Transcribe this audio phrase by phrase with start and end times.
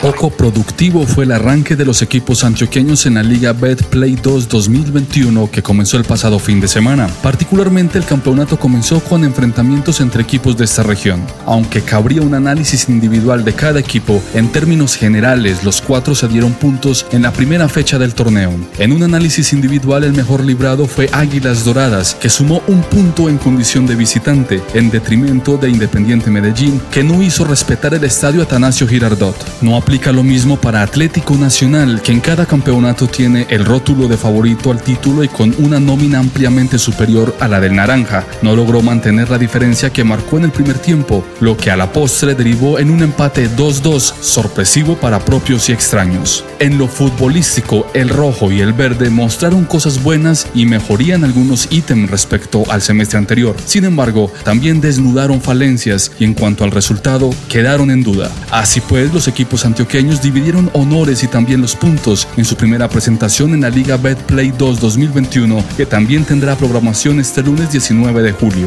[0.00, 5.50] Poco productivo fue el arranque de los equipos antioqueños en la Liga Betplay 2 2021
[5.50, 7.08] que comenzó el pasado fin de semana.
[7.20, 11.20] Particularmente el campeonato comenzó con enfrentamientos entre equipos de esta región.
[11.46, 16.52] Aunque cabría un análisis individual de cada equipo, en términos generales los cuatro se dieron
[16.52, 18.52] puntos en la primera fecha del torneo.
[18.78, 23.38] En un análisis individual el mejor librado fue Águilas Doradas, que sumó un punto en
[23.38, 28.91] condición de visitante, en detrimento de Independiente Medellín, que no hizo respetar el estadio Atanasio
[28.92, 29.62] Girardot.
[29.62, 34.18] No aplica lo mismo para Atlético Nacional, que en cada campeonato tiene el rótulo de
[34.18, 38.26] favorito al título y con una nómina ampliamente superior a la del Naranja.
[38.42, 41.90] No logró mantener la diferencia que marcó en el primer tiempo, lo que a la
[41.90, 46.44] postre derivó en un empate 2-2, sorpresivo para propios y extraños.
[46.58, 52.10] En lo futbolístico, el rojo y el verde mostraron cosas buenas y mejorían algunos ítems
[52.10, 53.56] respecto al semestre anterior.
[53.64, 58.30] Sin embargo, también desnudaron falencias y en cuanto al resultado, quedaron en duda.
[58.50, 63.54] Así pues, los equipos antioqueños dividieron honores y también los puntos en su primera presentación
[63.54, 68.66] en la Liga Betplay 2 2021, que también tendrá programación este lunes 19 de julio.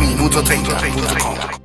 [0.00, 1.57] Minuto 30.